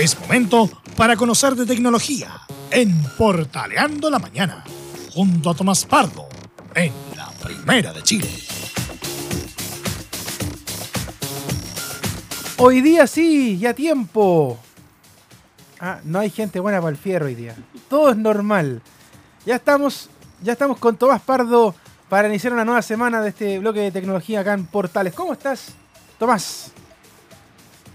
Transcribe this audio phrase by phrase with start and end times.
[0.00, 2.30] Es momento para conocer de tecnología
[2.70, 4.64] en Portaleando la Mañana,
[5.12, 6.26] junto a Tomás Pardo,
[6.74, 8.30] en la Primera de Chile.
[12.56, 14.58] Hoy día sí, ya tiempo.
[15.78, 17.54] Ah, no hay gente buena para el fierro hoy día.
[17.90, 18.80] Todo es normal.
[19.44, 20.08] Ya estamos,
[20.42, 21.74] ya estamos con Tomás Pardo
[22.08, 25.12] para iniciar una nueva semana de este bloque de tecnología acá en Portales.
[25.12, 25.74] ¿Cómo estás,
[26.18, 26.72] Tomás?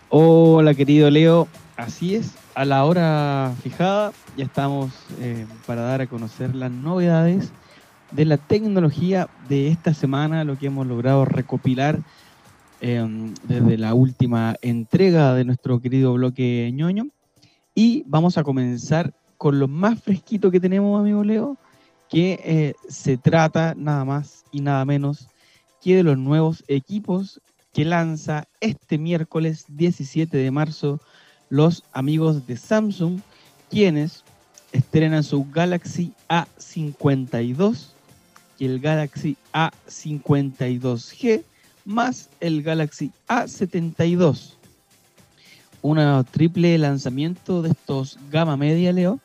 [0.09, 1.47] Hola, querido Leo.
[1.77, 7.51] Así es, a la hora fijada ya estamos eh, para dar a conocer las novedades
[8.11, 11.99] de la tecnología de esta semana, lo que hemos logrado recopilar
[12.79, 17.07] em, desde la última entrega de nuestro querido bloque ñoño.
[17.73, 21.57] Y vamos a comenzar con lo más fresquito que tenemos, amigo Leo,
[22.07, 25.27] que eh, se trata nada más y nada menos
[25.81, 27.41] que de los nuevos equipos
[27.73, 31.01] que lanza este miércoles 17 de marzo
[31.49, 33.19] los amigos de Samsung,
[33.69, 34.23] quienes
[34.71, 37.87] estrenan su Galaxy A52
[38.59, 41.43] y el Galaxy A52G
[41.85, 44.55] más el Galaxy A72.
[45.81, 49.19] Un triple lanzamiento de estos gama media, Leo,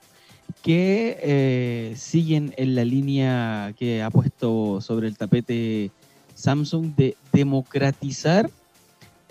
[0.63, 5.91] que eh, siguen en la línea que ha puesto sobre el tapete
[6.35, 8.51] Samsung de democratizar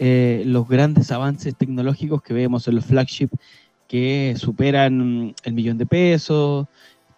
[0.01, 3.27] eh, los grandes avances tecnológicos que vemos en los flagship
[3.85, 6.67] que superan el millón de pesos,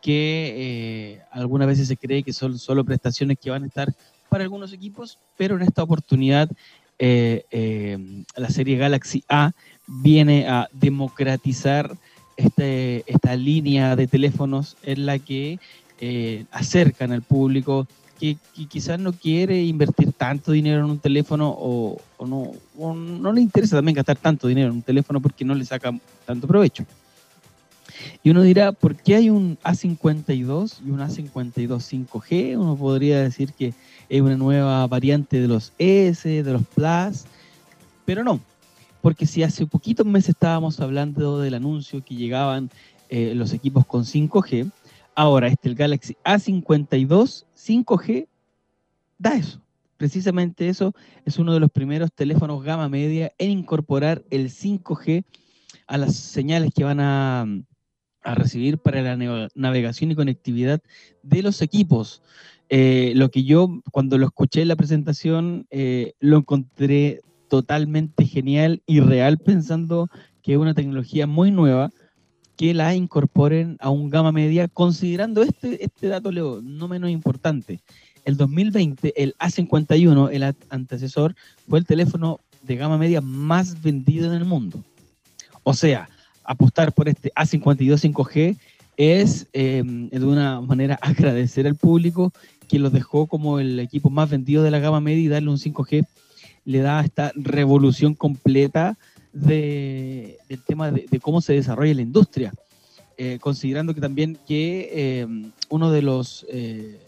[0.01, 3.93] que eh, algunas veces se cree que son solo prestaciones que van a estar
[4.29, 6.49] para algunos equipos, pero en esta oportunidad
[6.97, 9.51] eh, la serie Galaxy A
[9.85, 11.95] viene a democratizar
[12.35, 15.59] este, esta línea de teléfonos en la que
[16.51, 17.87] acercan al público
[18.21, 22.53] que, quizás no quiere invertir tanto dinero en un teléfono o, no,
[22.93, 25.91] no le interesa también gastar tanto dinero en un teléfono porque no le saca
[26.23, 26.85] tanto provecho.
[28.21, 32.57] Y uno dirá, ¿por qué hay un A52 y un A52 5G?
[32.59, 33.73] Uno podría decir que
[34.07, 37.25] es una nueva variante de los S, de los Plus,
[38.05, 38.39] pero no,
[39.01, 42.69] porque si hace poquitos meses estábamos hablando del anuncio que llegaban
[43.09, 44.71] eh, los equipos con 5G,
[45.15, 48.27] Ahora, este, el Galaxy A52 5G
[49.17, 49.61] da eso.
[49.97, 50.95] Precisamente eso
[51.25, 55.23] es uno de los primeros teléfonos gama media en incorporar el 5G
[55.85, 57.45] a las señales que van a,
[58.23, 60.81] recibir para la navegación y conectividad
[61.23, 62.21] de los equipos.
[62.69, 68.81] Eh, lo que yo cuando lo escuché en la presentación eh, lo encontré totalmente genial
[68.85, 70.07] y real pensando
[70.41, 71.91] que es una tecnología muy nueva
[72.61, 77.79] que la incorporen a un gama media, considerando este, este dato, Leo, no menos importante.
[78.23, 81.33] El 2020, el A51, el antecesor,
[81.67, 84.83] fue el teléfono de gama media más vendido en el mundo.
[85.63, 86.07] O sea,
[86.43, 88.59] apostar por este A52 5G
[88.95, 92.31] es em, de una manera agradecer al público
[92.67, 95.57] que los dejó como el equipo más vendido de la gama media y darle un
[95.57, 96.05] 5G
[96.65, 98.99] le da esta revolución completa
[99.33, 102.53] de, del tema de, cómo se desarrolla la industria,
[103.17, 105.27] eh, considerando que también que eh,
[105.69, 106.99] uno de los eh,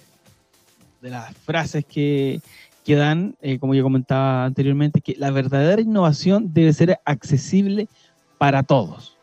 [1.01, 2.39] de las frases que,
[2.85, 7.89] que dan, como yo comentaba anteriormente, que la verdadera innovación debe ser accesible
[8.37, 9.17] para todos.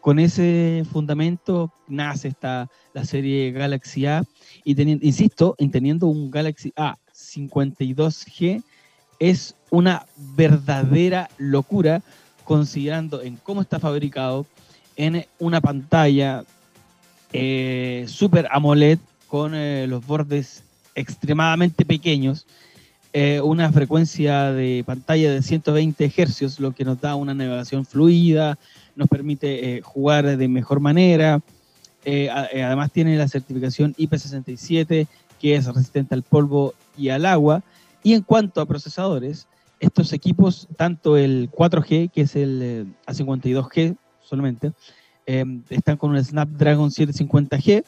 [0.00, 4.22] Con ese fundamento nace esta, la serie Galaxy A
[4.62, 8.62] y teniendo, insisto, en teniendo un Galaxy A 52G
[9.18, 12.02] es una verdadera locura
[12.44, 14.46] considerando en cómo está fabricado
[14.96, 16.44] en una pantalla
[17.32, 20.62] eh, Super AMOLED con eh, los bordes
[20.94, 22.46] extremadamente pequeños,
[23.12, 28.58] eh, una frecuencia de pantalla de 120 Hz, lo que nos da una navegación fluida,
[28.94, 31.40] nos permite jugar de mejor manera.
[32.06, 35.08] además tiene la certificación IP67,
[35.40, 37.62] que es resistente al polvo y al agua.
[38.04, 39.48] Y en cuanto a procesadores,
[39.84, 44.72] estos equipos, tanto el 4G, que es el eh, A52G solamente,
[45.26, 47.84] em, están con un Snapdragon 750G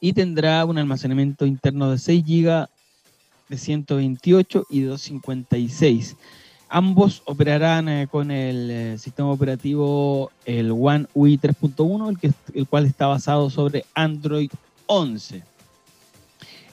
[0.00, 2.68] y tendrá un almacenamiento interno de 6 GB,
[3.48, 6.16] de 128 y de 256.
[6.68, 12.84] Ambos operarán eh, con el eh, sistema operativo el One UI 3.1, el, el cual
[12.84, 14.50] está basado sobre Android
[14.86, 15.42] 11.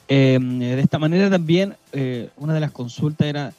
[0.08, 1.76] Em, de esta manera también,
[2.38, 3.54] una de las consultas era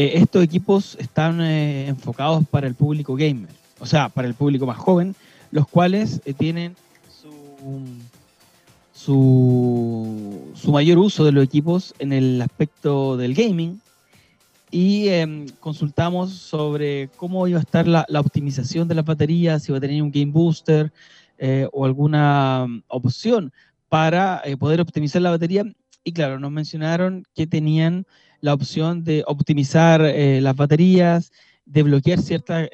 [0.00, 3.50] eh, estos equipos están eh, enfocados para el público gamer,
[3.80, 5.16] o sea, para el público más joven,
[5.50, 6.76] los cuales eh, tienen
[8.94, 13.80] su, mayor uso de los equipos en el aspecto del gaming
[14.70, 19.78] y em, consultamos sobre cómo iba a estar la, optimización de las baterías, si iba
[19.78, 20.92] a tener un game booster
[21.72, 23.52] o alguna mm, opción
[23.88, 25.64] para poder optimizar la batería.
[26.04, 28.06] Y claro, nos mencionaron que tenían
[28.40, 31.32] la opción de optimizar eh, las baterías,
[31.64, 32.68] de bloquear ciertas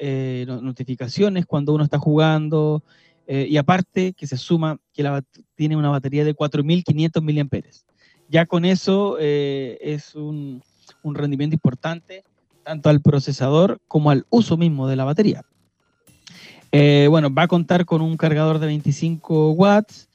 [0.47, 2.81] notificaciones cuando uno está jugando,
[3.27, 5.03] y aparte que se suma que
[5.55, 7.59] tiene una batería de 4.500 mAh.
[8.29, 10.63] Ya con eso es un,
[11.03, 12.23] un rendimiento importante
[12.65, 15.43] tanto al procesador como al uso mismo de la batería.
[16.71, 20.09] Eh, bueno, va a contar con un cargador de 25 watts,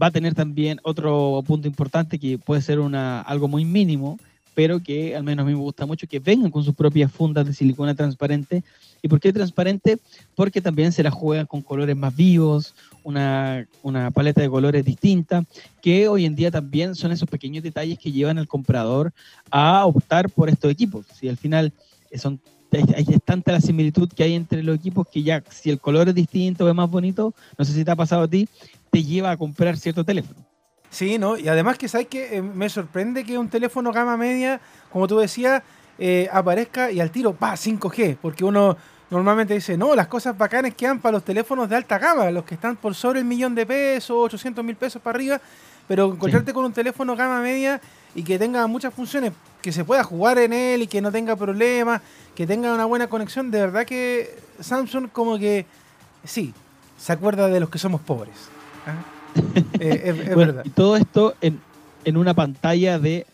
[0.00, 4.18] va a tener también otro punto importante que puede ser una, algo muy mínimo,
[4.54, 7.46] pero que al menos a mí me gusta mucho, que vengan con sus propias fundas
[7.46, 8.62] de silicona transparente.
[9.02, 9.98] ¿Y por qué transparente?
[10.34, 15.44] Porque también se la juegan con colores más vivos, una, una, paleta de colores distinta,
[15.82, 19.12] que hoy en día también son esos pequeños detalles que llevan al comprador
[19.50, 21.04] a optar por estos equipos.
[21.14, 21.72] Si al final
[22.16, 22.40] son,
[22.70, 26.14] es tanta la similitud que hay entre los equipos que ya si el color es
[26.14, 28.48] distinto, es más bonito, no sé si te ha pasado a ti,
[28.90, 30.53] te lleva a comprar cierto teléfono.
[30.94, 31.36] Sí, ¿no?
[31.36, 34.60] Y además que sabes que eh, me sorprende que un teléfono gama media,
[34.92, 35.60] como tú decías,
[35.98, 38.76] eh, aparezca y al tiro, pa, 5G, porque uno
[39.10, 42.54] normalmente dice, no, las cosas bacanas quedan para los teléfonos de alta gama, los que
[42.54, 45.40] están por sobre el millón de pesos, 800 mil pesos para arriba,
[45.88, 47.80] pero encontrarte con un teléfono gama media
[48.14, 49.32] y que tenga muchas funciones,
[49.62, 52.02] que se pueda jugar en él y que no tenga problemas,
[52.36, 55.66] que tenga una buena conexión, de verdad que Samsung como que,
[56.22, 56.54] sí,
[56.96, 58.36] se acuerda de los que somos pobres.
[58.86, 59.13] ¿ah?
[59.80, 60.62] Eh, es, verdad.
[60.64, 61.60] Y todo esto en,
[62.04, 63.26] en una pantalla de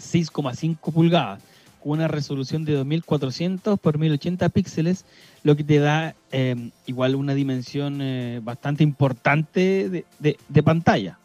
[0.00, 1.42] 6,5 pulgadas,
[1.82, 5.04] con una resolución de 2400 por 1080 píxeles,
[5.42, 11.18] lo que te da em, igual una dimensión eh, bastante importante de, pantalla.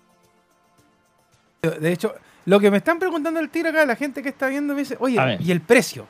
[1.62, 2.14] De hecho,
[2.46, 4.98] lo que me están preguntando el tiro acá, la gente que está viendo me dice,
[5.00, 6.06] oye, ¿y el precio?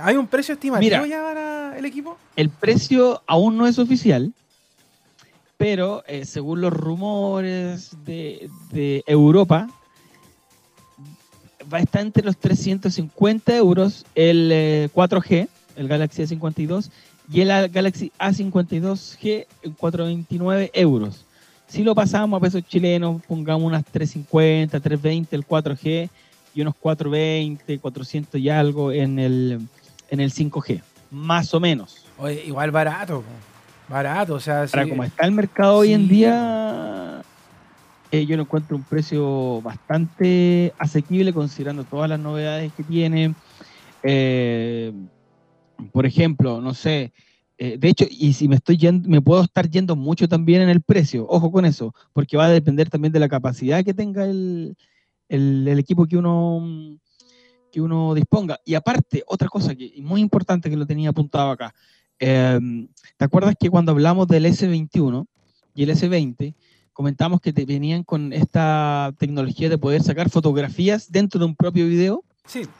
[0.00, 2.16] ¿Hay un precio estimativo ya para el equipo?
[2.36, 4.32] El precio aún no es oficial,
[5.62, 8.50] pero eh, según los rumores de,
[9.06, 9.68] Europa,
[11.72, 16.90] va a estar entre los 350 euros el 4G, eh, el Galaxy A52,
[17.32, 21.24] y el Galaxy A52G en 429 euros.
[21.68, 26.10] Si lo pasamos a pesos chilenos, pongamos unas 350, 320 el 4G
[26.56, 29.60] y unos 420, 400 y algo en el,
[30.10, 30.82] en el 5G,
[31.12, 32.04] más o menos.
[32.44, 33.22] Igual barato
[33.92, 34.34] barato.
[34.34, 37.22] O sea, Para como está el mercado hoy en día,
[38.10, 43.34] eh, yo lo encuentro un precio bastante asequible considerando todas las novedades que tiene.
[44.02, 44.92] Eh,
[45.92, 47.12] por ejemplo, no sé,
[47.58, 50.68] eh, de hecho, y si me estoy yendo, me puedo estar yendo mucho también en
[50.68, 54.24] el precio, ojo con eso, porque va a depender también de la capacidad que tenga
[54.24, 54.76] el,
[55.28, 56.98] el equipo que uno
[57.72, 58.60] que uno disponga.
[58.64, 61.74] Y aparte, otra cosa que muy importante que lo tenía apuntado acá,
[62.24, 62.86] Em,
[63.16, 65.26] ¿Te acuerdas que cuando hablamos del S21
[65.74, 66.54] y el S20,
[66.92, 71.88] comentamos que te venían con esta tecnología de poder sacar fotografías dentro de un propio
[71.88, 72.22] video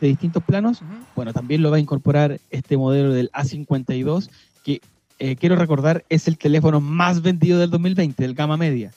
[0.01, 0.81] de distintos planos?
[1.17, 4.31] Bueno, también lo va a incorporar este modelo del A52,
[4.63, 4.81] que
[5.19, 8.93] eh, quiero recordar es el teléfono más vendido del 2020, del gama media.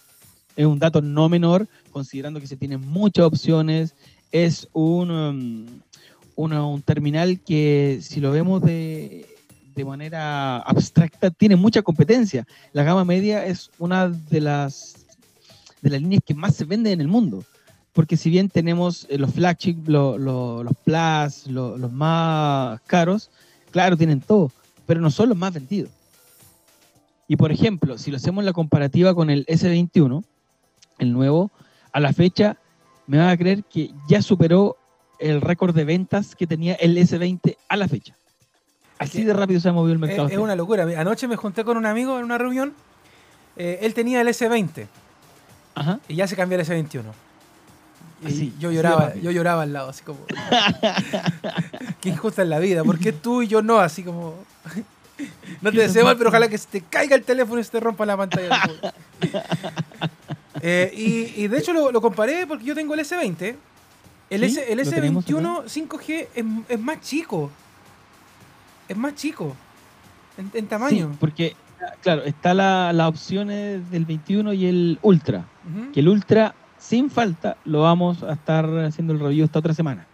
[0.56, 3.95] Es un dato no menor, considerando que se tienen muchas opciones.
[4.31, 5.65] Es un, um,
[6.36, 9.34] un terminal que, si lo vemos de
[9.75, 12.48] de manera abstracta, tiene mucha competencia.
[12.72, 15.05] La gama media es una de las,
[15.82, 17.44] de las líneas que más se venden en el mundo.
[17.91, 20.17] Porque si bien tenemos eh, los flagship, los
[20.84, 23.29] plus, los más caros,
[23.72, 24.51] claro, tienen todo,
[24.86, 25.91] pero no son los más vendidos.
[27.27, 30.24] Y por ejemplo, si lo hacemos la comparativa con el S21,
[31.00, 31.51] el nuevo,
[31.91, 32.58] a la fecha,
[33.08, 34.77] me van a creer que ya superó
[35.20, 38.15] el récord de ventas que tenía el S20 a la fecha.
[38.97, 40.27] Así de rápido se ha movido el mercado.
[40.29, 40.83] Es, una locura.
[40.97, 42.73] Anoche me junté con un amigo en una reunión.
[43.57, 44.87] Eh, él tenía el S20.
[45.75, 45.99] Ajá.
[46.07, 47.03] Y ya se cambió el S21.
[48.27, 50.19] Y yo lloraba, yo lloraba al lado, así como.
[52.01, 52.83] Qué injusta es la vida.
[52.83, 53.79] ¿Por qué tú y yo no?
[53.79, 54.35] Así como.
[55.61, 57.79] no te deseo mal, pero ojalá que se te caiga el teléfono y se te
[57.79, 58.61] rompa la pantalla.
[60.61, 60.91] Eh,
[61.35, 63.55] y, de hecho lo, comparé porque yo tengo el S20.
[64.31, 67.51] El, S, el S21 5G es más chico
[68.88, 69.56] es más chico
[70.38, 71.10] en, tamaño.
[71.12, 71.56] Sí, porque,
[72.01, 75.46] claro, está la, la opción del 21 y el Ultra.
[75.94, 80.06] Que el Ultra, sin falta, lo vamos a estar haciendo el review esta otra semana.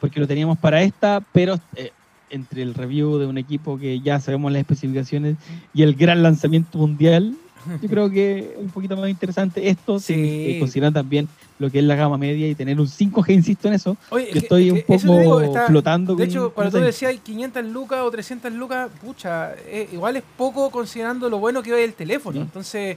[0.00, 1.92] Porque lo teníamos para esta, pero eh,
[2.30, 5.36] entre el review de un equipo que ya sabemos las especificaciones
[5.72, 7.36] y el gran lanzamiento mundial,
[7.82, 10.14] Yo creo que es un poquito más interesante esto, Sí.
[10.16, 13.74] eh, considerando también lo que es la gama media y tener un 5G, insisto en
[13.74, 16.14] eso, Oye, que es que- estoy es un poco digo, está- flotando.
[16.14, 20.70] De hecho, cuando tú decías 500 lucas o 300 lucas, pucha, eh, igual es poco
[20.70, 22.36] considerando lo bueno que va el teléfono.
[22.36, 22.42] Sí.
[22.42, 22.96] Entonces,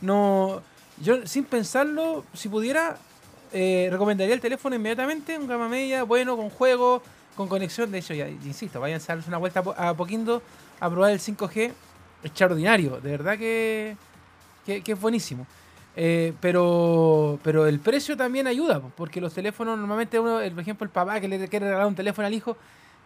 [0.00, 0.60] no.
[1.02, 2.98] Yo, sin pensarlo, si pudiera,
[3.52, 7.02] eh, recomendaría el teléfono inmediatamente, un gama media, bueno, con juego,
[7.36, 7.90] con conexión.
[7.90, 10.42] De hecho, ya insisto, vayan a darse una vuelta a Poquindo
[10.78, 11.72] a probar el 5G.
[12.22, 13.96] Extraordinario, de verdad que,
[14.66, 15.46] que, que es buenísimo.
[15.96, 20.62] Eh, pero pero el precio también ayuda, po, porque los teléfonos normalmente uno, el- por
[20.62, 22.56] ejemplo, el papá que le quiere regalar un teléfono al hijo,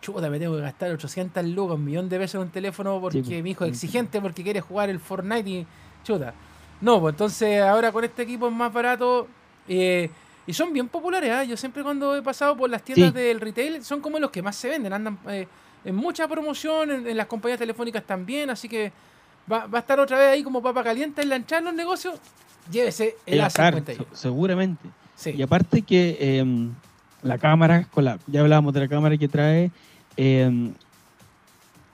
[0.03, 3.25] chuta, me tengo que gastar 800 lucas, un millón de pesos en un teléfono porque
[3.25, 5.67] Sí, mi hijo es exigente porque quiere jugar el Fortnite y
[6.05, 6.35] chuta.
[6.83, 9.27] No, pues entonces ahora con este equipo es más barato
[9.67, 10.11] eh,
[10.47, 11.31] y son bien populares.
[11.31, 11.43] ¿ah?
[11.45, 13.19] Yo siempre cuando he pasado por las tiendas Sí.
[13.19, 15.49] del retail son como los que más se venden, andan eh,
[15.85, 18.93] en mucha promoción, en, en las compañías telefónicas también, así que
[19.51, 22.15] va, va a estar otra vez ahí como papa caliente en lanchar los negocios.
[22.71, 23.85] Llévese el claro, A51.
[23.97, 24.89] se- seguramente.
[25.17, 25.31] Sí.
[25.37, 26.73] Y aparte que em,
[27.23, 29.71] la cámara, con la, ya hablábamos de la cámara que trae,
[30.17, 30.73] em,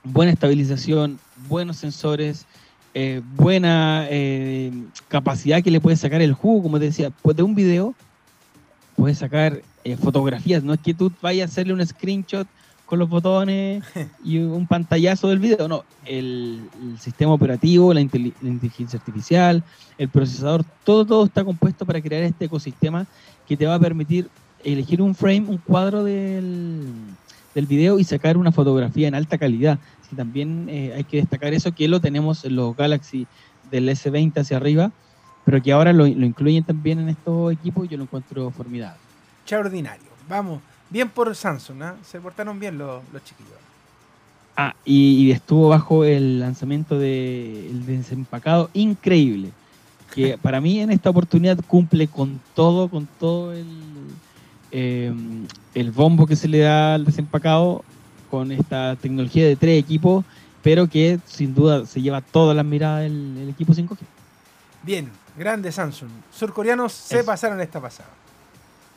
[0.03, 2.45] buena estabilización, buenos sensores,
[2.93, 4.71] eh, buena eh,
[5.07, 7.93] capacidad que le puedes sacar el jugo, como te decía, pues de un video
[8.95, 12.47] puedes sacar eh, fotografías, no es que tú vayas a hacerle un screenshot
[12.91, 13.81] con los botones
[14.25, 19.63] y un pantallazo del video, no, el, el sistema operativo, la, inteli- la inteligencia artificial,
[19.97, 23.07] el procesador, todo, todo está compuesto para crear este ecosistema
[23.47, 24.27] que te va a permitir
[24.65, 26.83] elegir un frame, un cuadro del,
[27.55, 29.79] del video y sacar una fotografía en alta calidad.
[30.13, 33.25] También eh, hay que destacar eso, que lo tenemos en los Galaxy
[33.71, 34.91] del S20 hacia arriba,
[35.45, 38.99] pero que ahora lo, lo incluyen también en estos equipos y yo lo encuentro formidable.
[39.43, 40.11] Extraordinario.
[40.27, 40.59] Vamos,
[40.91, 41.95] bien por Samsung, ¿ah?
[42.03, 43.53] se portaron bien los, los chiquillos.
[44.55, 49.51] Ah, y, y estuvo bajo el lanzamiento del desempacado increíble.
[50.13, 53.65] Que para mí en esta oportunidad cumple con todo, con todo el,
[54.71, 55.13] eh,
[55.73, 57.83] el bombo que se le da al desempacado
[58.29, 60.25] con esta tecnología de tres equipos,
[60.61, 63.97] pero que sin duda se lleva todas las miradas el, el equipo 5G.
[64.83, 66.09] Bien, grande Samsung.
[66.31, 68.09] Surcoreanos se pasaron esta pasada.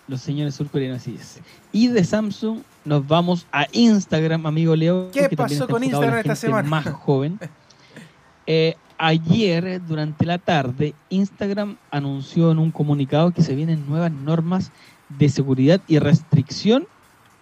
[0.07, 1.41] Los señores surcoreanos, así es.
[1.73, 5.11] Y de Samsung nos vamos a Instagram, amigo Leo.
[5.11, 6.69] ¿Qué que pasó con Instagram esta semana?
[6.69, 7.39] Más joven.
[8.47, 14.71] Eh, ayer, durante la tarde, Instagram anunció en un comunicado que se vienen nuevas normas
[15.09, 16.87] de seguridad y restricción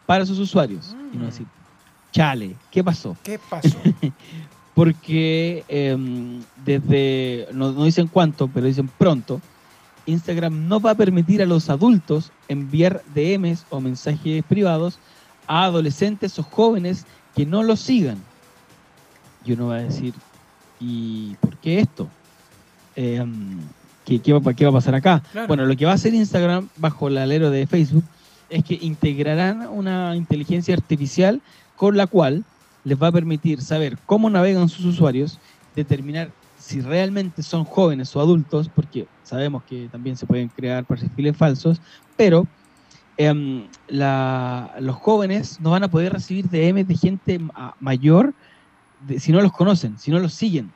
[0.06, 0.94] para sus usuarios.
[1.12, 1.26] Y no Mm.
[1.26, 1.46] decir,
[2.12, 3.16] chale, ¿qué pasó?
[3.24, 3.76] ¿Qué pasó?
[4.74, 9.40] porque em, desde, no, no dicen cuánto, pero dicen pronto,
[10.06, 14.98] Instagram no va a permitir a los adultos enviar DMs o mensajes privados
[15.46, 18.18] a adolescentes o jóvenes que no los sigan.
[19.44, 20.14] Y uno va a decir,
[20.80, 22.08] ¿y por qué esto?
[22.94, 23.58] Em,
[24.04, 25.22] ¿qué, qué va, qué va a pasar acá?
[25.32, 25.48] Claro.
[25.48, 28.04] Bueno, lo que va a hacer Instagram bajo el alero de Facebook
[28.50, 31.40] es que integrarán una inteligencia artificial
[31.76, 32.44] con la cual
[32.84, 35.38] les va a permitir saber cómo navegan sus usuarios,
[35.74, 36.30] determinar
[36.62, 41.80] si realmente son jóvenes o adultos, porque sabemos que también se pueden crear perfiles falsos,
[42.16, 42.48] pero
[43.16, 48.34] em, la- los jóvenes no van a poder recibir DMs de gente ma- mayor
[48.98, 50.74] de- si no los conocen, si no los siguen.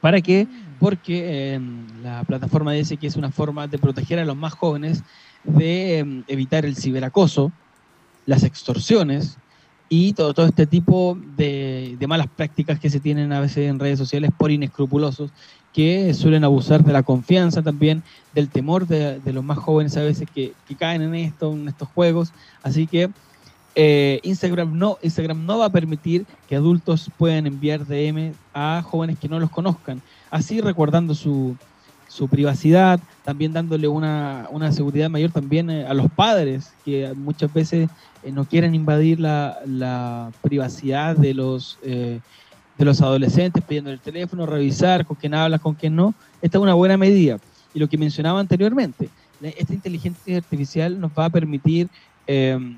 [0.00, 0.48] ¿Para qué?
[0.78, 5.02] Porque em, la plataforma dice que es una forma de proteger a los más jóvenes
[5.42, 7.54] de em, evitar el ciberacoso,
[8.26, 9.40] las extorsiones
[9.88, 13.78] y todo, todo este tipo de, de malas prácticas que se tienen a veces en
[13.78, 15.30] redes sociales por inescrupulosos
[15.72, 18.02] que suelen abusar de la confianza también,
[18.34, 21.68] del temor de, de los más jóvenes a veces que, que caen en esto, en
[21.68, 22.32] estos juegos.
[22.62, 23.10] Así que
[23.78, 29.18] eh, Instagram no, Instagram no va a permitir que adultos puedan enviar DM a jóvenes
[29.18, 30.00] que no los conozcan,
[30.30, 31.58] así recordando su,
[32.08, 37.52] su privacidad, también dándole una, una seguridad mayor también eh, a los padres, que muchas
[37.52, 37.88] veces
[38.22, 42.20] eh, no quieren invadir la, la privacidad de los, eh,
[42.78, 46.14] de los adolescentes, pidiendo el teléfono, revisar con quién hablas, con quién no.
[46.40, 47.38] Esta es una buena medida.
[47.74, 49.10] Y lo que mencionaba anteriormente,
[49.42, 51.88] esta inteligencia artificial nos va a permitir...
[52.26, 52.76] eh,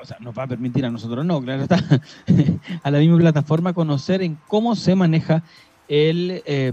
[0.00, 1.78] o sea, nos va a permitir a nosotros no, claro está,
[2.82, 5.42] a la misma plataforma conocer en cómo se maneja
[5.88, 6.72] el, eh,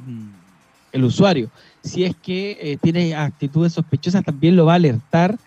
[0.91, 1.49] el usuario.
[1.83, 5.37] Si es que eh, tiene actitudes sospechosas, también lo va a alertar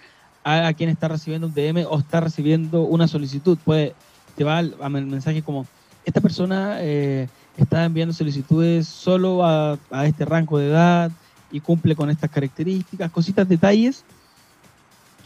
[0.44, 3.58] a, quien está recibiendo un DM o está recibiendo una solicitud.
[3.64, 3.94] Puede,
[4.36, 5.66] te va a mensaje como,
[6.04, 11.10] esta persona eh, está enviando solicitudes solo a, a este rango de edad
[11.52, 14.04] y cumple con estas características, cositas, detalles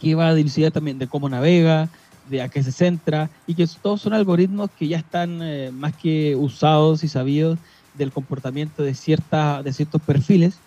[0.01, 1.89] que va a dilucidar también de cómo navega,
[2.29, 5.95] de a qué se centra, y que todos son algoritmos que ya están eh, más
[5.95, 7.59] que usados y sabidos
[7.97, 10.57] del comportamiento de, cierta, de ciertos perfiles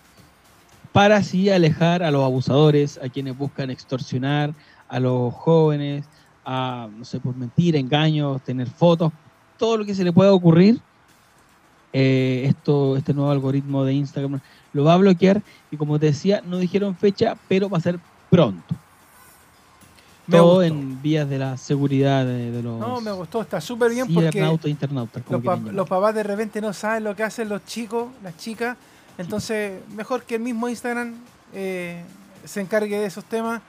[0.92, 4.54] para así alejar a los abusadores, a quienes buscan extorsionar
[4.88, 6.04] a los jóvenes,
[6.44, 9.12] a, no sé, por mentir, engaños, tener fotos,
[9.58, 10.80] todo lo que se le pueda ocurrir.
[11.92, 14.40] Eh, esto, este nuevo algoritmo de Instagram
[14.72, 17.98] lo va a bloquear y como te decía, no dijeron fecha, pero va a ser
[18.30, 18.74] pronto.
[20.30, 22.78] Todo en vías de la seguridad de, los.
[22.78, 24.38] No, me gustó, está súper bien porque.
[24.68, 25.22] internautas.
[25.28, 28.76] Los, los, papás de repente no saben lo que hacen los chicos, las chicas.
[29.16, 31.14] Entonces, mejor que el mismo Instagram
[31.52, 32.02] eh,
[32.44, 33.60] se encargue de esos temas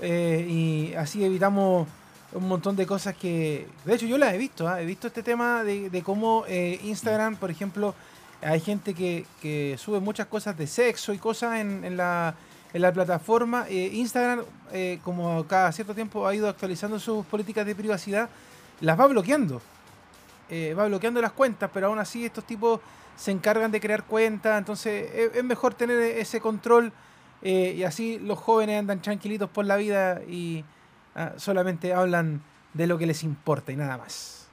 [0.00, 1.86] eh, y así evitamos
[2.32, 3.66] un montón de cosas que.
[3.84, 4.80] De hecho, yo las he visto, ¿ah?
[4.80, 7.94] he visto este tema de, cómo eh, Instagram, por ejemplo,
[8.40, 12.34] hay gente que, que, sube muchas cosas de sexo y cosas en, en la
[12.72, 13.66] en la plataforma.
[13.68, 18.28] Eh, Instagram, eh, como cada cierto tiempo ha ido actualizando sus políticas de privacidad,
[18.80, 19.60] las va bloqueando.
[20.50, 22.80] Eh, va bloqueando las cuentas, pero aún así estos tipos
[23.16, 26.92] se encargan de crear cuentas, entonces es, mejor tener ese control
[27.42, 30.64] y así los jóvenes andan tranquilitos por la vida y
[31.14, 32.42] ah, solamente hablan
[32.74, 34.48] de lo que les importa y nada más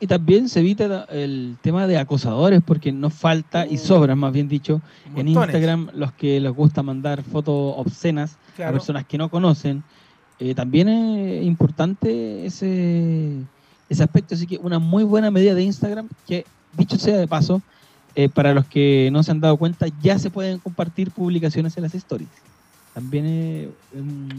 [0.00, 3.78] y también se evita el tema de acosadores, porque no falta y uh.
[3.78, 4.80] sobran, más bien dicho,
[5.16, 9.82] en Instagram los que les gusta mandar fotos obscenas a personas que no conocen.
[10.38, 13.38] Eh, también es importante ese,
[13.88, 16.44] ese aspecto, así que una muy buena medida de Instagram, que
[16.76, 17.60] dicho sea de paso,
[18.14, 21.82] eh, para los que no se han dado cuenta, ya se pueden compartir publicaciones en
[21.82, 22.28] las stories.
[22.94, 23.68] También es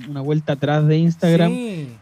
[0.08, 1.52] una vuelta atrás de Instagram,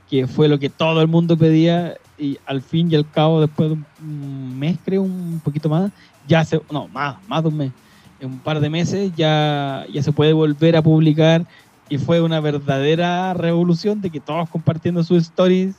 [0.10, 3.70] que fue lo que todo el mundo pedía y al fin y al cabo, después
[3.70, 5.92] de un mes, creo, un poquito más,
[6.28, 7.72] ya se, no, más, más de un mes,
[8.20, 11.46] en un par de meses ya, ya se puede volver a publicar
[11.90, 15.76] y fue una verdadera revolución de que todos compartiendo sus stories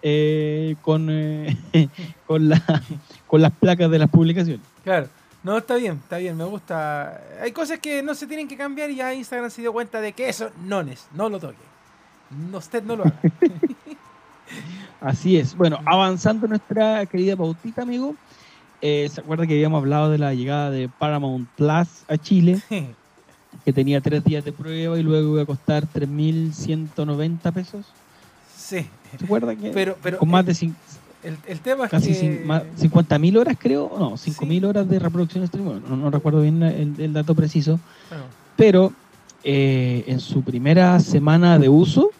[0.00, 1.54] eh, con, eh,
[2.26, 2.62] con, la,
[3.26, 4.66] con las placas de las publicaciones.
[4.82, 5.08] Claro.
[5.42, 7.20] No, está bien, está bien, me gusta.
[7.42, 10.14] Hay cosas que no se tienen que cambiar y ya Instagram se dio cuenta de
[10.14, 11.58] que eso no es, no lo toque.
[12.50, 13.20] No, usted no lo haga.
[15.04, 15.54] Así es.
[15.54, 18.16] Bueno, avanzando nuestra querida pautita, amigo.
[18.80, 22.58] Eh, ¿Se acuerda que habíamos hablado de la llegada de Paramount Plus a Chile?
[23.64, 27.84] que tenía tres días de prueba y luego iba a costar 3.190 pesos.
[28.56, 28.86] Sí.
[29.18, 29.70] ¿Se acuerda que?
[29.72, 30.72] Pero, pero, con más de
[31.22, 32.44] el, tema es Casi que...
[32.46, 37.80] 50.000 horas, creo, no, 5.000 horas de reproducción stream, no, recuerdo bien el, dato preciso,
[38.56, 38.92] pero
[39.42, 42.10] eh, en su primera semana de uso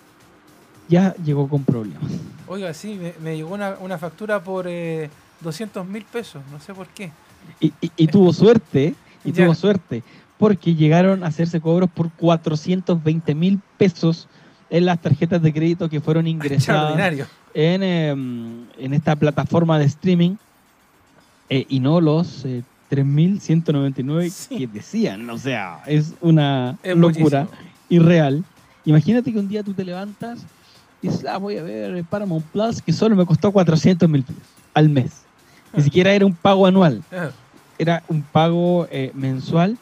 [0.89, 2.13] ya llegó con problemas.
[2.47, 5.09] Oiga, sí, me, llegó una, factura por eh,
[5.41, 7.11] 200 mil pesos, no sé por qué.
[7.61, 10.03] Y, tuvo suerte, y tuvo suerte,
[10.39, 14.29] porque llegaron a hacerse cobros por 420 mil pesos
[14.71, 16.99] en las tarjetas de crédito que fueron ingresadas
[17.55, 20.37] en, em, en esta plataforma de streaming
[21.49, 25.29] eh, y no los 3.199 eh, que decían.
[25.31, 27.49] O sea, es una locura
[27.89, 28.45] irreal.
[28.85, 30.45] Imagínate que un día tú te levantas
[31.05, 34.43] y dices, ah, voy a ver Paramount Plus, que solo me costó 400 mil pesos
[34.73, 35.23] al mes.
[35.75, 35.85] Ni ah.
[35.85, 37.29] siquiera era un pago anual, ah.
[37.79, 39.77] era un pago eh, mensual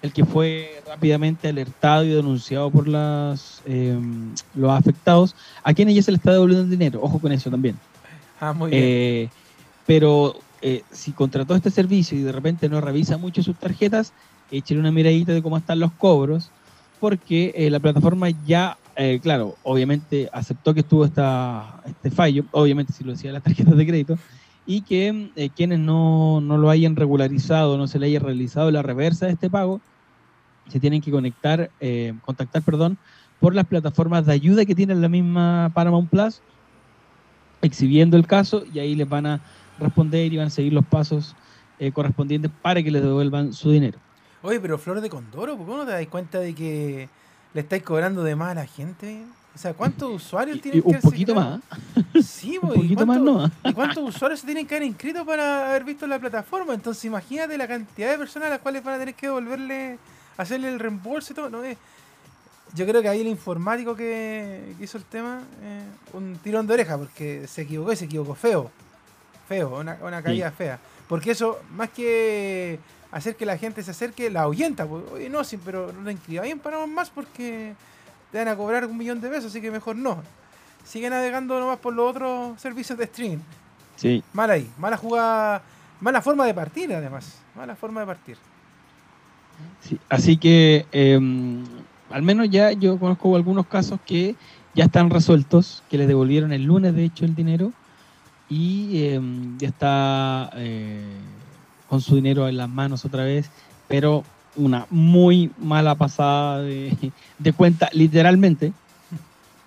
[0.00, 6.02] el que fue rápidamente alertado y denunciado por las, em, los afectados, a quienes ya
[6.02, 7.00] se le está devolviendo el dinero.
[7.02, 7.76] Ojo con eso también.
[8.38, 8.82] Ah, muy bien.
[8.86, 9.28] Eh,
[9.84, 14.12] pero eh, si contrató este servicio y de repente no revisa mucho sus tarjetas,
[14.52, 16.52] échale una miradita de cómo están los cobros,
[17.00, 18.78] porque la plataforma ya,
[19.22, 23.86] claro, obviamente aceptó que estuvo esta, este fallo, obviamente si lo decía las tarjetas de
[23.86, 24.18] crédito,
[24.68, 28.82] y que eh, quienes no, no, lo hayan regularizado, no se le haya realizado la
[28.82, 29.80] reversa de este pago,
[30.68, 32.98] se tienen que conectar, eh, contactar perdón,
[33.40, 36.42] por las plataformas de ayuda que tiene la misma Paramount Plus,
[37.62, 39.40] exhibiendo el caso y ahí les van a
[39.80, 41.34] responder y van a seguir los pasos
[41.78, 43.98] eh, correspondientes para que les devuelvan su dinero.
[44.42, 47.08] Oye, pero Flor de Condoro, ¿por qué no te das cuenta de que
[47.54, 49.22] le estáis cobrando de más a la gente?
[49.54, 51.60] O sea, ¿cuántos usuarios tienen que Un poquito más.
[52.24, 53.50] Sí, un poquito más no.
[53.64, 56.74] ¿Y cuántos usuarios se tienen que haber inscrito para haber visto la plataforma?
[56.74, 59.98] Entonces, imagínate la cantidad de personas a las cuales van a tener que devolverle,
[60.36, 61.50] hacerle el reembolso y todo.
[61.50, 61.62] No,
[62.74, 65.82] yo creo que ahí el informático que, hizo el tema, eh,
[66.12, 68.70] un tirón de oreja, porque se equivocó y se equivocó feo.
[69.48, 70.78] Feo, una, una caída fea.
[71.08, 72.78] Porque eso, más que
[73.10, 74.86] hacer que la gente se acerque, la ahuyenta.
[74.86, 77.74] Pues, oye, no, sí, pero no la inscribáis en más porque
[78.30, 80.22] te van a cobrar un millón de pesos, así que mejor no.
[80.84, 83.38] Sigue navegando nomás por los otros servicios de streaming.
[83.96, 84.22] Sí.
[84.32, 85.62] Mal ahí, mala jugada,
[86.00, 88.36] mala forma de partir además, mala forma de partir.
[89.80, 91.64] Sí, así que em,
[92.10, 94.36] al menos ya yo conozco algunos casos que
[94.74, 97.72] ya están resueltos, que les devolvieron el lunes de hecho el dinero
[98.48, 101.02] y em, ya está eh,
[101.88, 103.46] con su dinero en las manos otra vez,
[103.88, 104.24] pero
[104.56, 106.94] una muy mala pasada de,
[107.38, 108.72] de cuenta, literalmente,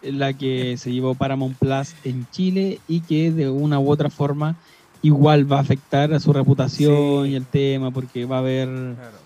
[0.02, 4.56] la que se llevó Paramount Plus en Chile y que de una u otra forma
[5.04, 7.32] igual va a afectar a su reputación Sí.
[7.32, 9.18] y el tema, porque va a haber Claro.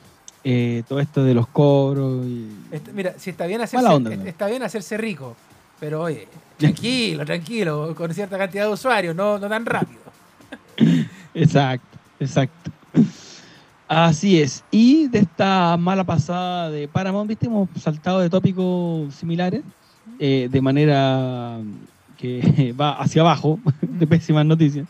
[0.43, 2.25] eh, todo esto de los cobros.
[2.25, 2.47] Y...
[2.71, 5.36] Est- Mira, si está bien hacerse, onda, está bien hacerse rico,
[5.79, 6.27] pero oye,
[6.58, 9.99] tranquilo, tranquilo, con cierta cantidad de usuarios, no, no tan rápido.
[11.34, 12.71] Exacto, exacto.
[13.87, 14.63] Así es.
[14.71, 19.61] Y de esta mala pasada de Paramount, viste, hemos saltado de tópicos similares
[20.19, 21.59] eh, de manera
[22.17, 24.87] que va hacia abajo, de pésimas noticias.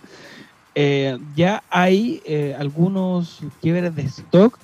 [0.76, 4.58] Eh, ya hay eh, algunos quiebres de stock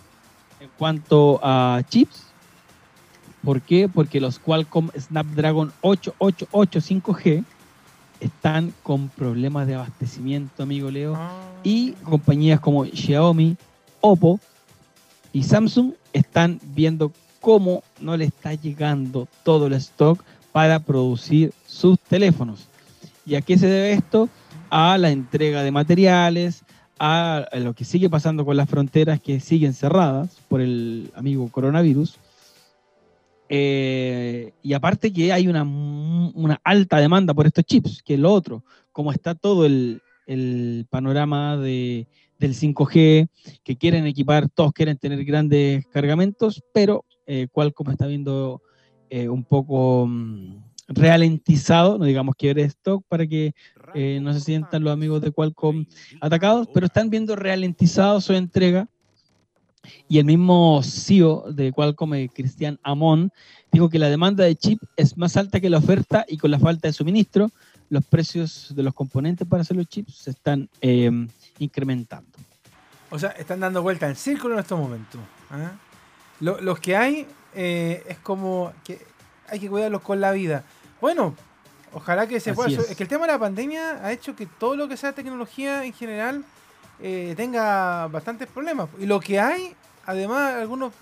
[0.60, 2.28] en cuanto a chips.
[3.44, 3.90] ¿Por qué?
[3.90, 7.44] Porque los Qualcomm Snapdragon 888 5G
[8.20, 11.18] están con problemas de abastecimiento, amigo Leo.
[11.64, 13.58] Y compañías como Xiaomi,
[14.02, 14.40] Oppo
[15.34, 22.00] y Samsung están viendo cómo no le está llegando todo el stock para producir sus
[22.00, 22.68] teléfonos.
[23.26, 24.30] ¿Y a qué se debe esto?
[24.70, 26.64] A la entrega de materiales,
[27.00, 32.18] a lo que sigue pasando con las fronteras que siguen cerradas por el amigo coronavirus.
[33.50, 35.66] Eh, y aparte que hay una,
[36.64, 40.02] alta demanda por estos chips, que es lo otro, como está todo el
[40.90, 42.08] panorama de,
[42.42, 43.30] del 5G,
[43.64, 48.62] que quieren equipar, todos quieren tener grandes cargamentos, pero eh, Qualcomm está viendo
[49.12, 53.54] eh, un poco mm, ralentizado, no digamos que de stock, para que
[53.94, 55.86] eh, no se sientan los amigos de Qualcomm
[56.20, 58.90] atacados, pero están viendo ralentizado su entrega.
[60.08, 63.32] Y el mismo CEO de Qualcomm, Cristian Amon,
[63.72, 66.60] dijo que la demanda de chip es más alta que la oferta y con la
[66.60, 67.50] falta de suministro,
[67.90, 70.70] los precios de los componentes para hacer los chips están
[71.60, 72.30] incrementando.
[73.10, 75.20] O sea, están dando vuelta en círculo en estos momentos.
[75.50, 75.72] ¿ah?
[76.40, 79.06] Lo- los que hay eh, es como que
[79.50, 80.64] hay que cuidarlos con la vida.
[81.02, 81.36] Bueno,
[81.94, 82.70] ojalá que se Así pueda.
[82.82, 82.92] es.
[82.92, 85.84] Es que el tema de la pandemia ha hecho que todo lo que sea tecnología
[85.84, 86.46] en general
[87.02, 88.88] eh, tenga bastantes problemas.
[89.00, 90.94] Y lo que hay, además, algunos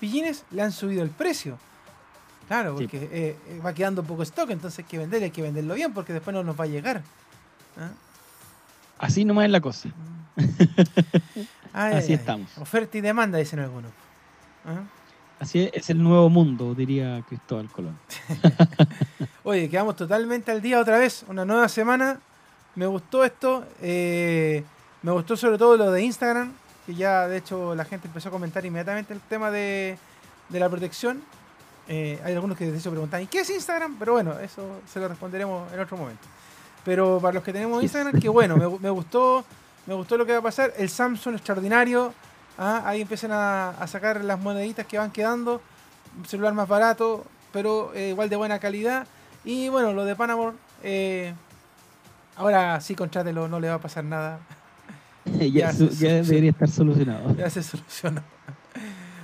[0.00, 1.58] pillines le han subido el precio.
[2.48, 5.92] Claro, porque eh, va quedando poco stock, entonces hay que vender, hay que venderlo bien,
[5.92, 7.02] porque después no nos va a llegar.
[7.78, 7.90] ¿ah?
[9.00, 9.88] Así nomás es la cosa.
[11.72, 12.56] Ay, Así ay, estamos.
[12.58, 13.90] Oferta y demanda, dicen algunos.
[14.66, 14.82] ¿Ah?
[15.38, 17.98] Así es, es el nuevo mundo, diría Cristóbal Colón.
[19.44, 22.20] Oye, quedamos totalmente al día otra vez, una nueva semana.
[22.74, 23.64] Me gustó esto.
[23.80, 24.62] eh,
[25.02, 26.52] me gustó sobre todo lo de Instagram,
[26.84, 29.96] que ya de hecho la gente empezó a comentar inmediatamente el tema de,
[30.50, 31.22] de la protección.
[31.88, 33.96] Eh, hay algunos que de hecho preguntan, ¿y qué es Instagram?
[33.98, 36.22] Pero bueno, eso se lo responderemos en otro momento.
[36.90, 37.80] Pero para los que tenemos.
[37.84, 39.44] Instagram, que bueno, me, me gustó,
[39.86, 40.72] me gustó lo que va a pasar.
[40.76, 42.12] El Samsung extraordinario.
[42.58, 45.60] ah, ahí empiezan a, a sacar las moneditas que van quedando.
[46.18, 49.06] Un celular más barato, pero eh, igual de buena calidad.
[49.44, 51.32] Y bueno, lo de Panamor, eh,
[52.34, 54.40] ahora sí, contrátelo, no le va a pasar nada.
[55.52, 57.34] ya su- debería estar solucionado.
[57.38, 58.20] Ya se solucionó.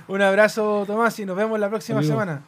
[0.07, 2.13] Un abrazo, Tomás, y nos vemos la próxima Amigo.
[2.13, 2.41] semana.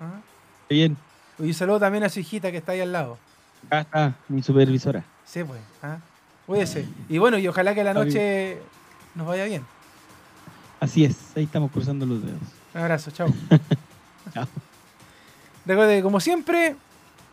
[0.00, 0.20] ¿Ah?
[0.68, 0.98] Bien,
[1.38, 3.16] Y un saludo también a su hijita que está ahí al lado.
[3.66, 5.04] Acá está mi supervisora.
[5.24, 5.60] Sí, pues.
[5.82, 5.98] ¿ah?
[6.46, 6.86] Cuídese.
[7.08, 8.58] Y bueno, y ojalá que la noche
[9.14, 9.64] nos vaya bien.
[10.78, 12.40] Así es, ahí estamos cruzando los dedos.
[12.74, 13.28] Un abrazo, chao.
[14.34, 14.46] Chao.
[15.64, 16.76] Recuerde como siempre,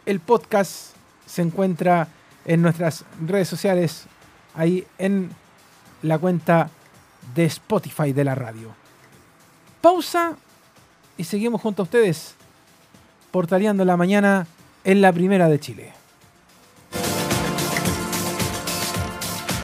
[0.06, 2.08] el podcast se encuentra
[2.46, 4.06] en nuestras redes sociales,
[4.56, 5.30] ahí en
[6.02, 6.70] la cuenta
[7.36, 8.74] de Spotify de la radio.
[9.82, 10.36] Pausa
[11.18, 12.36] y seguimos junto a ustedes,
[13.32, 14.48] portaleando la mañana
[14.84, 15.94] en la primera de Chile.